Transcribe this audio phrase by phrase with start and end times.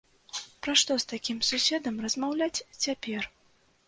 [0.67, 3.29] Пра што з такім суседам размаўляць цяпер?